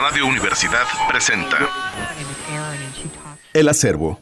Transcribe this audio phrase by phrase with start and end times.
[0.00, 1.58] Radio Universidad presenta
[3.52, 4.18] El acervo.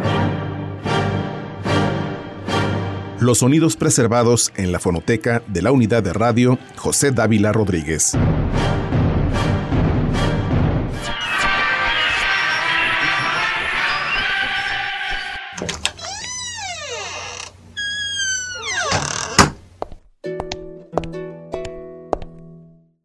[3.20, 8.16] Los sonidos preservados en la fonoteca de la unidad de radio José Dávila Rodríguez.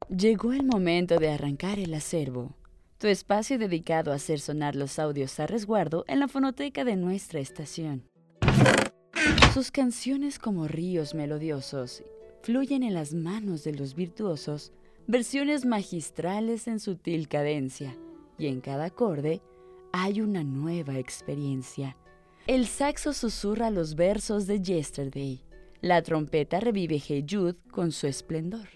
[0.10, 2.56] Llegó el momento de arrancar el acervo,
[3.04, 7.42] tu espacio dedicado a hacer sonar los audios a resguardo en la fonoteca de nuestra
[7.42, 8.10] estación.
[9.54, 12.02] Sus canciones como ríos melodiosos
[12.44, 14.72] fluyen en las manos de los virtuosos,
[15.06, 17.94] versiones magistrales en sutil cadencia,
[18.38, 19.42] y en cada acorde
[19.92, 21.98] hay una nueva experiencia.
[22.48, 25.44] El saxo susurra los versos de Yesterday,
[25.82, 28.70] la trompeta revive Hey Jude con su esplendor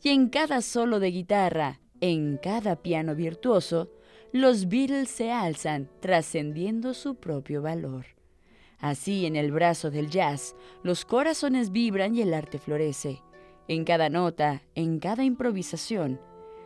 [0.00, 3.88] y en cada solo de guitarra, en cada piano virtuoso,
[4.30, 8.04] los Beatles se alzan trascendiendo su propio valor.
[8.78, 13.22] Así en el brazo del jazz, los corazones vibran y el arte florece.
[13.68, 16.20] En cada nota, en cada improvisación,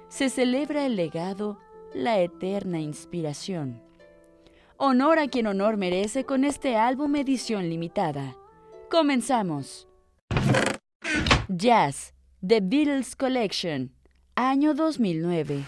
[0.08, 1.60] se celebra el legado,
[1.94, 3.80] la eterna inspiración.
[4.76, 8.36] Honor a quien honor merece con este álbum edición limitada.
[8.90, 9.86] Comenzamos.
[11.48, 12.12] Jazz
[12.44, 13.92] The Beatles Collection,
[14.38, 15.64] año 2009.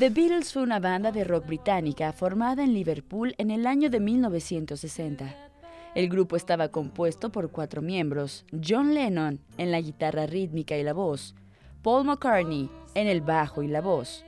[0.00, 4.00] The Beatles fue una banda de rock británica formada en Liverpool en el año de
[4.00, 5.36] 1960.
[5.94, 10.94] El grupo estaba compuesto por cuatro miembros, John Lennon en la guitarra rítmica y la
[10.94, 11.34] voz,
[11.82, 14.24] Paul McCartney en el bajo y la voz,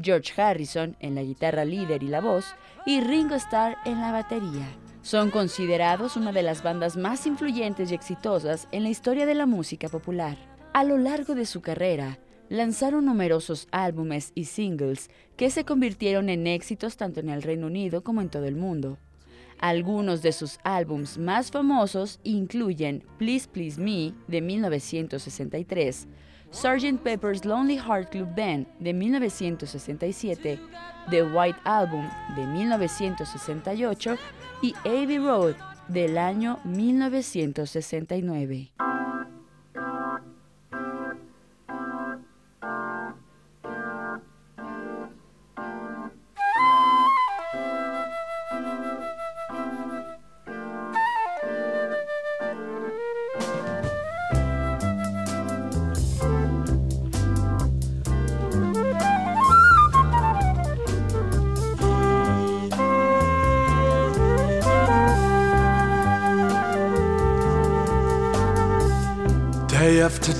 [0.00, 2.54] George Harrison en la guitarra líder y la voz,
[2.86, 4.68] y Ringo Starr en la batería.
[5.02, 9.46] Son considerados una de las bandas más influyentes y exitosas en la historia de la
[9.46, 10.36] música popular.
[10.74, 12.18] A lo largo de su carrera,
[12.50, 15.08] lanzaron numerosos álbumes y singles
[15.38, 18.98] que se convirtieron en éxitos tanto en el Reino Unido como en todo el mundo.
[19.58, 26.08] Algunos de sus álbums más famosos incluyen Please Please Me de 1963,
[26.52, 27.02] Sgt.
[27.02, 30.58] Pepper's Lonely Heart Club Band de 1967,
[31.10, 34.18] The White Album de 1968
[34.62, 35.54] y Abbey Road
[35.88, 38.72] del año 1969.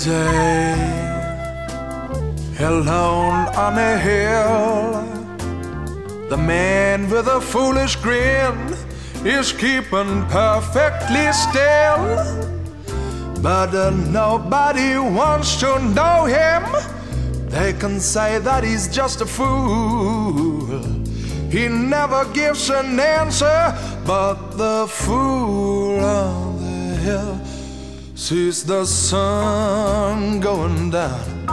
[0.05, 0.73] Day
[2.59, 5.05] alone on a hill,
[6.31, 8.57] the man with a foolish grin
[9.27, 12.01] is keeping perfectly still.
[13.43, 16.65] But uh, nobody wants to know him.
[17.51, 20.81] They can say that he's just a fool.
[21.51, 23.77] He never gives an answer,
[24.07, 27.50] but the fool on the hill
[28.21, 31.49] sees the sun going down,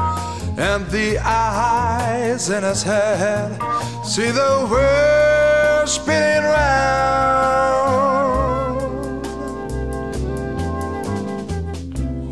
[0.57, 3.57] and the eyes in his head
[4.03, 6.81] see the world spinning round.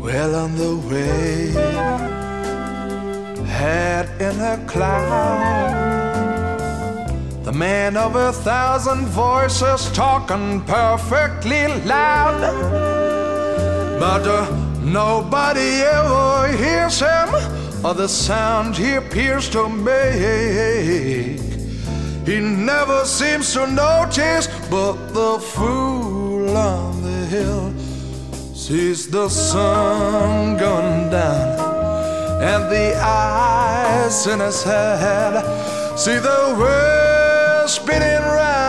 [0.04, 1.52] Well, on the way,
[3.46, 5.72] head in a cloud,
[7.42, 13.05] the man of a thousand voices talking perfectly loud.
[13.98, 14.50] But uh,
[14.82, 17.28] nobody ever hears him
[17.84, 21.40] or the sound he appears to make.
[22.26, 27.72] He never seems to notice, but the fool on the hill
[28.54, 35.44] sees the sun going down, and the eyes in his head
[35.96, 38.65] see the world spinning round.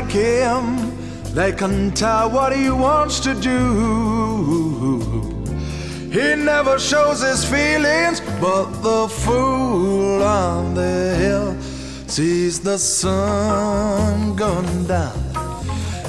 [0.00, 0.96] Like him.
[1.34, 5.00] They can tell what he wants to do.
[6.10, 11.56] He never shows his feelings, but the fool on the hill
[12.08, 15.14] sees the sun going down,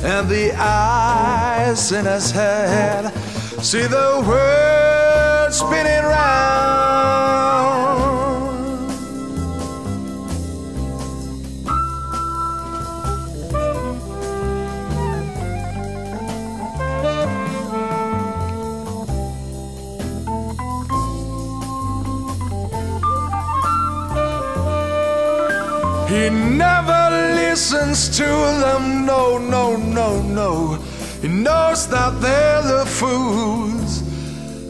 [0.04, 3.14] and the eyes in his head
[3.62, 6.91] see the world spinning round.
[27.52, 28.24] Listens to
[28.64, 30.76] them, no, no, no, no.
[31.22, 33.92] He knows that they're the fools.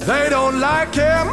[0.07, 1.27] They don't like him.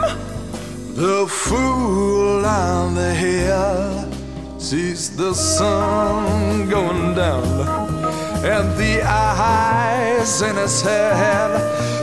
[1.05, 4.13] The fool on the hill
[4.59, 7.47] sees the sun going down,
[8.55, 11.51] and the eyes in his head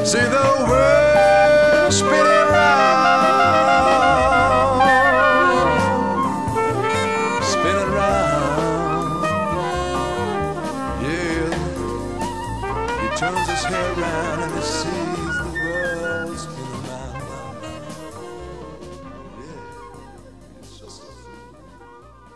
[0.08, 2.35] see the world spinning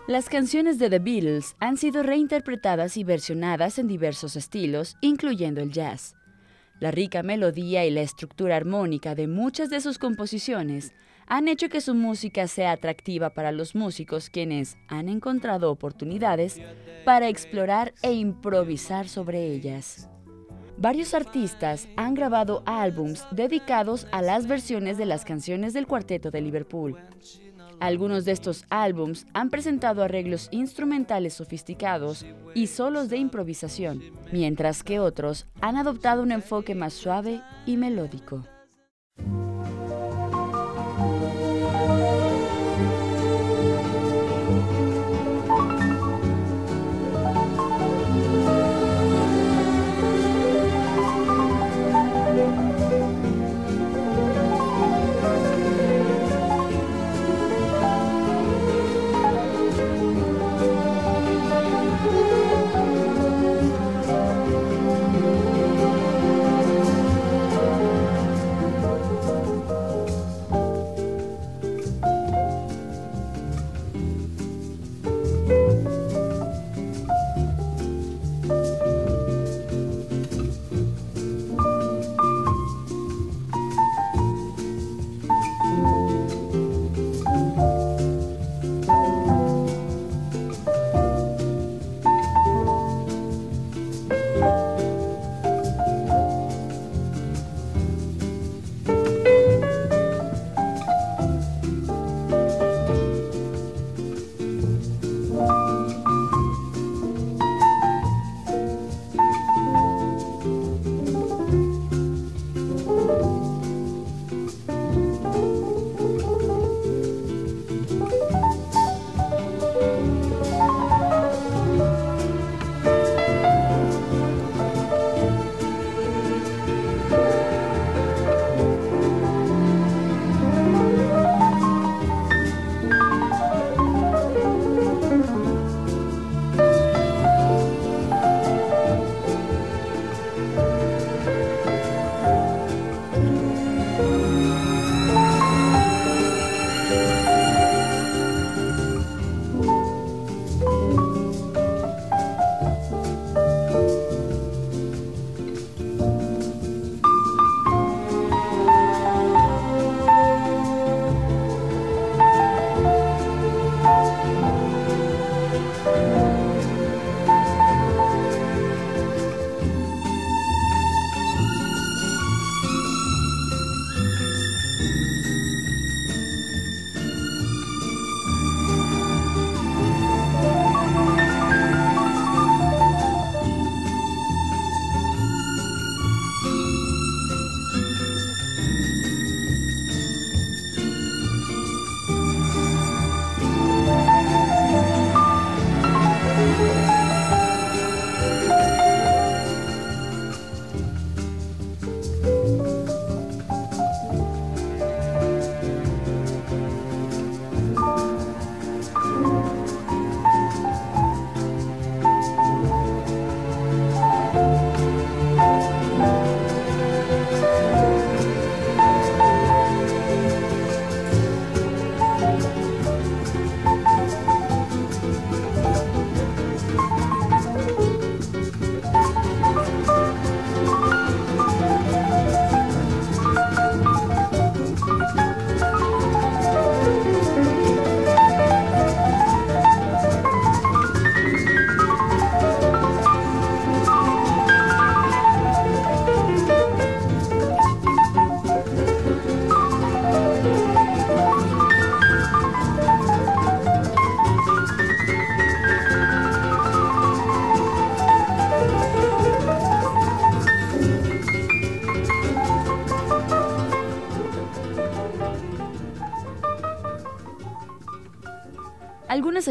[0.09, 5.71] Las canciones de The Beatles han sido reinterpretadas y versionadas en diversos estilos, incluyendo el
[5.71, 6.15] jazz.
[6.79, 10.93] La rica melodía y la estructura armónica de muchas de sus composiciones
[11.27, 16.59] han hecho que su música sea atractiva para los músicos quienes han encontrado oportunidades
[17.05, 20.09] para explorar e improvisar sobre ellas.
[20.75, 26.41] Varios artistas han grabado álbums dedicados a las versiones de las canciones del Cuarteto de
[26.41, 26.97] Liverpool.
[27.79, 34.99] Algunos de estos álbums han presentado arreglos instrumentales sofisticados y solos de improvisación, mientras que
[34.99, 38.43] otros han adoptado un enfoque más suave y melódico.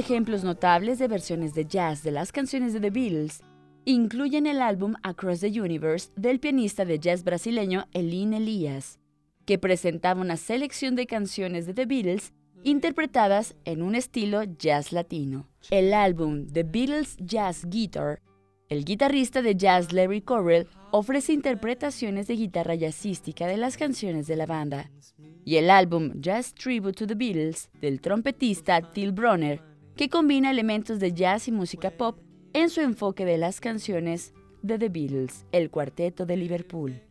[0.09, 3.43] Ejemplos notables de versiones de jazz de las canciones de The Beatles
[3.85, 8.99] incluyen el álbum Across the Universe del pianista de jazz brasileño Elin Elias,
[9.45, 12.33] que presentaba una selección de canciones de The Beatles
[12.65, 15.47] interpretadas en un estilo jazz latino.
[15.71, 18.23] El álbum The Beatles Jazz Guitar,
[18.71, 24.37] el guitarrista de jazz Larry Correll ofrece interpretaciones de guitarra jazzística de las canciones de
[24.37, 24.91] la banda.
[25.45, 31.01] Y el álbum Jazz Tribute to the Beatles del trompetista Till Bronner que combina elementos
[31.01, 32.21] de jazz y música pop
[32.53, 37.08] en su enfoque de las canciones de The Beatles, el cuarteto de Liverpool.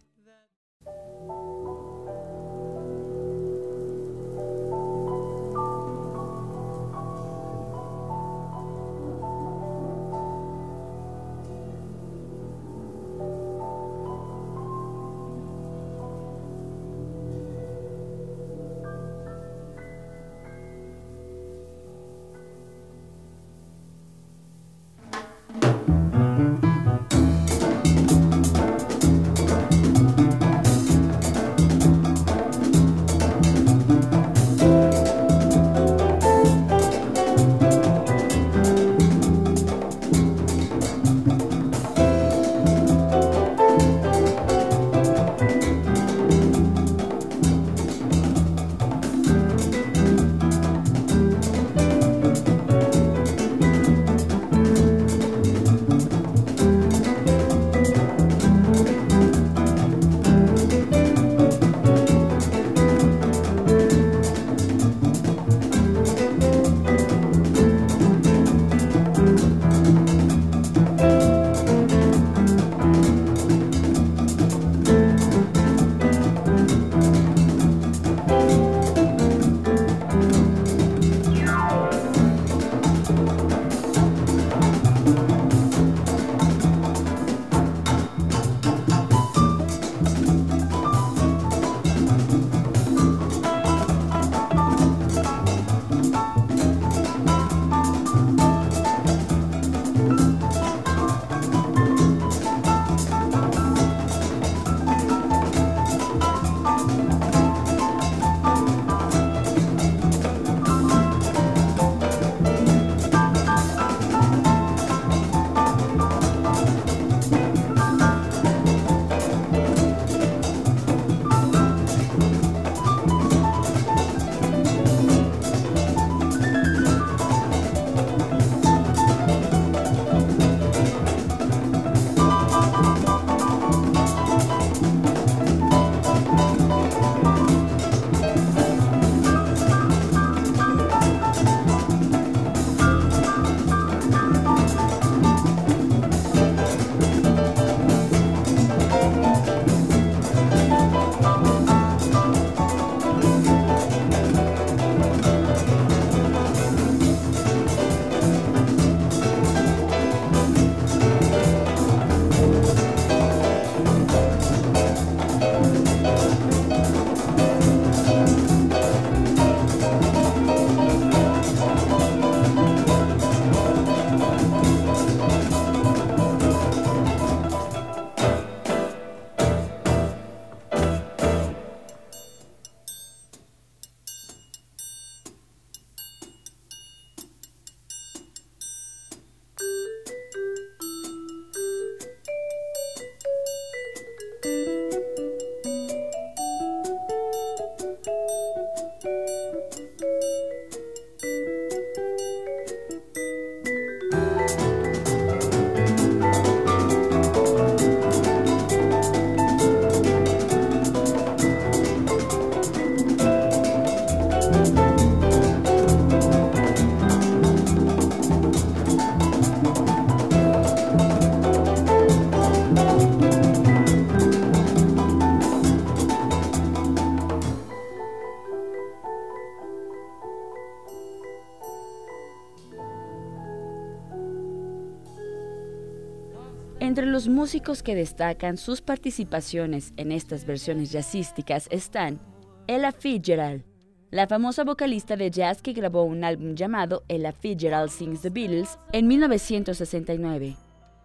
[236.87, 242.17] Entre los músicos que destacan sus participaciones en estas versiones jazzísticas están
[242.65, 243.65] Ella Fitzgerald,
[244.09, 248.79] la famosa vocalista de jazz que grabó un álbum llamado Ella Fitzgerald Sings the Beatles
[248.93, 250.55] en 1969,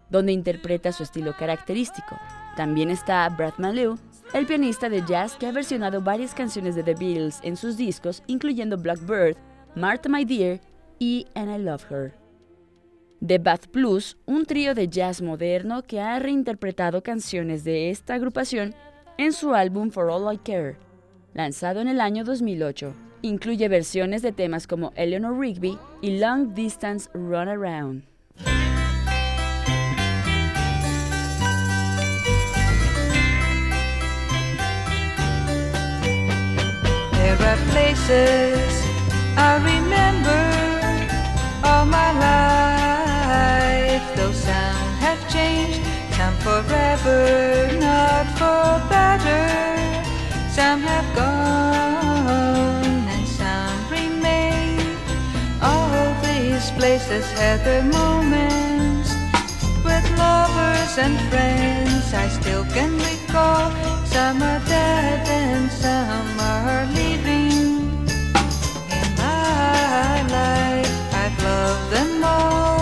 [0.09, 2.17] donde interpreta su estilo característico.
[2.57, 3.99] También está Brad Malou,
[4.35, 8.23] el pianista de jazz que ha versionado varias canciones de The Beatles en sus discos,
[8.29, 9.37] incluyendo Blackbird,
[9.75, 10.61] Martha My Dear
[11.01, 12.22] y And I Love Her.
[13.25, 18.75] The Bath Blues, un trío de jazz moderno que ha reinterpretado canciones de esta agrupación
[19.17, 20.77] en su álbum For All I Care,
[21.33, 22.93] lanzado en el año 2008.
[23.23, 28.03] Incluye versiones de temas como Eleanor Rigby y Long Distance Run Around.
[46.43, 49.47] Forever, not for better.
[50.51, 54.81] Some have gone and some remain.
[55.63, 55.89] All
[56.23, 59.11] these places had their moments
[59.87, 62.13] with lovers and friends.
[62.13, 63.71] I still can recall
[64.05, 67.97] some are dead and some are leaving.
[68.99, 72.82] In my life, I've loved them all.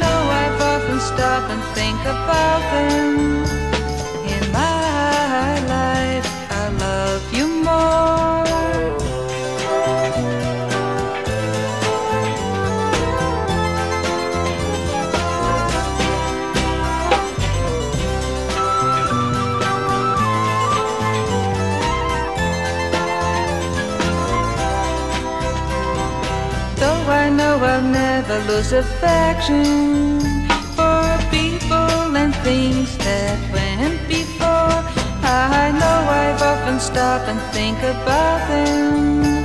[0.00, 3.44] Know I've often stopped and think about them.
[4.34, 8.39] In my life, I love you more.
[28.28, 30.20] Lose affection
[30.76, 34.84] for people and things that went before.
[35.24, 39.39] I know I've often stopped and think about them.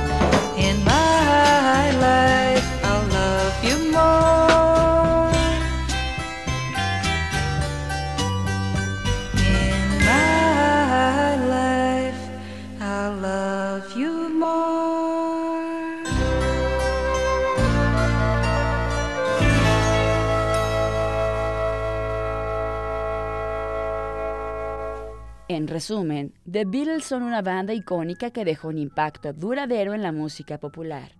[25.66, 30.12] En resumen, The Beatles son una banda icónica que dejó un impacto duradero en la
[30.12, 31.16] música popular.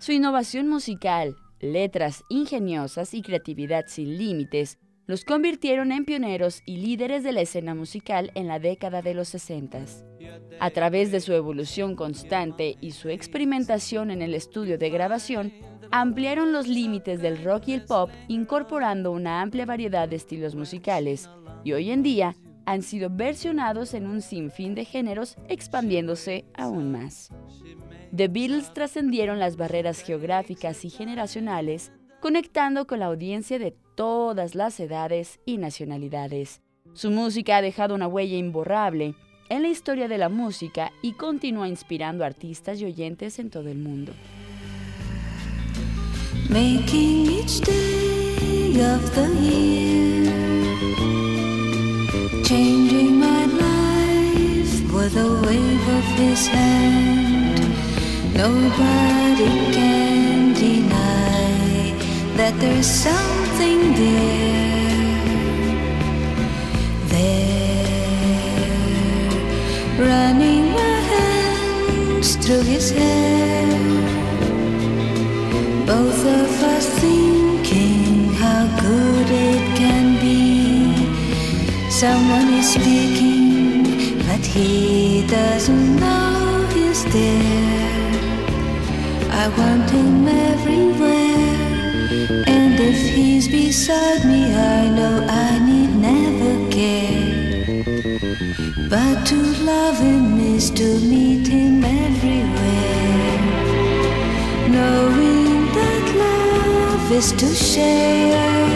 [0.00, 7.24] Su innovación musical, letras ingeniosas y creatividad sin límites los convirtieron en pioneros y líderes
[7.24, 9.86] de la escena musical en la década de los 60.
[10.60, 15.54] A través de su evolución constante y su experimentación en el estudio de grabación,
[15.90, 21.30] ampliaron los límites del rock y el pop incorporando una amplia variedad de estilos musicales
[21.64, 27.30] y hoy en día han sido versionados en un sinfín de géneros expandiéndose aún más.
[28.14, 34.78] The Beatles trascendieron las barreras geográficas y generacionales, conectando con la audiencia de todas las
[34.80, 36.60] edades y nacionalidades.
[36.92, 39.14] Su música ha dejado una huella imborrable
[39.48, 43.78] en la historia de la música y continúa inspirando artistas y oyentes en todo el
[43.78, 44.12] mundo.
[55.46, 57.60] Wave of his hand.
[58.34, 61.94] Nobody can deny
[62.38, 65.16] that there's something there,
[67.14, 68.26] there,
[70.10, 73.66] running my hands through his hair.
[75.86, 80.40] Both of us thinking how good it can be.
[81.88, 83.15] Someone is speaking,
[84.46, 88.12] he doesn't know he's there.
[89.30, 91.52] I want him everywhere,
[92.46, 97.84] and if he's beside me, I know I need never care.
[98.88, 102.96] But to love him is to meet him everywhere
[104.68, 108.66] knowing that love is to share.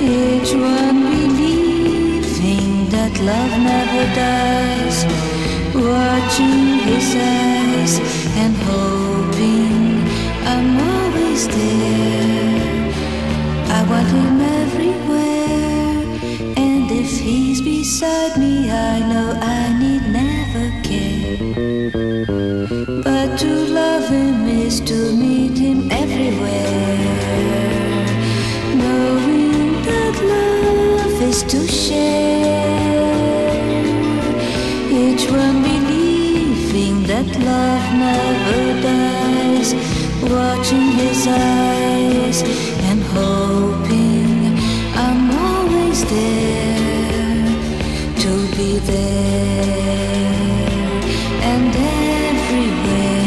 [0.00, 1.35] Each one believing
[3.08, 4.98] that love never dies,
[5.74, 8.00] watching his eyes
[8.42, 10.02] and hoping
[10.52, 12.90] I'm always there.
[13.78, 15.98] I want him everywhere,
[16.56, 22.55] and if he's beside me, I know I need never care.
[37.92, 39.74] never dies,
[40.22, 42.42] watching his eyes
[42.88, 44.58] and hoping
[44.94, 47.46] I'm always there
[48.22, 49.76] to be there
[51.50, 53.26] and everywhere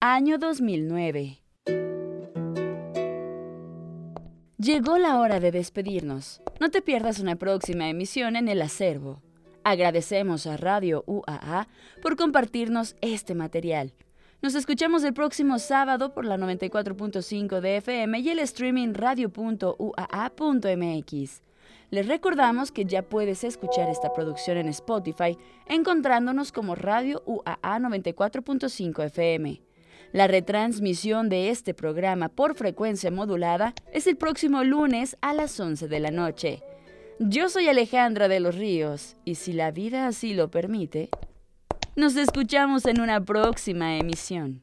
[0.00, 1.42] Año 2009.
[4.56, 6.40] Llegó la hora de despedirnos.
[6.60, 9.20] No te pierdas una próxima emisión en el acervo.
[9.64, 11.66] Agradecemos a Radio UAA
[12.00, 13.94] por compartirnos este material.
[14.42, 19.90] Nos escuchamos el próximo sábado por la 94.5 de FM y el streaming radio.uaa.mx.
[21.90, 29.06] Les recordamos que ya puedes escuchar esta producción en Spotify encontrándonos como Radio UAA 94.5
[29.06, 29.60] FM.
[30.12, 35.88] La retransmisión de este programa por frecuencia modulada es el próximo lunes a las 11
[35.88, 36.62] de la noche.
[37.18, 41.10] Yo soy Alejandra de los Ríos y si la vida así lo permite,
[41.96, 44.62] nos escuchamos en una próxima emisión.